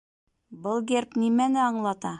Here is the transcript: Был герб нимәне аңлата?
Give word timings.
Был 0.63 0.81
герб 0.93 1.19
нимәне 1.27 1.65
аңлата? 1.69 2.09